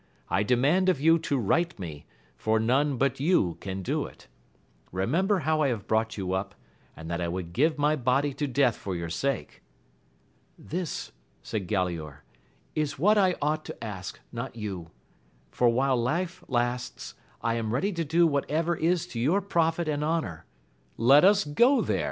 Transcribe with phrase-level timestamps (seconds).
[0.31, 4.25] I demand of you to right me, for none but you can do it:
[4.91, 6.55] remember how I have brought you up,
[6.95, 9.61] and that I would give my body to death for your sake.
[10.57, 11.11] This,
[11.43, 12.23] said Gulaor,
[12.73, 14.89] is what I ought to ask, not you;
[15.51, 17.13] for, while life lasts,
[17.43, 20.45] I am ready to do whatever is to your profit and honour:
[20.97, 21.99] let us go there